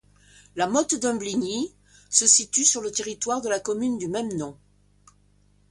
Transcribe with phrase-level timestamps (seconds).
[0.55, 1.75] La Motte d'Humbligny
[2.09, 4.57] se situe sur le territoire de la commune du même nom.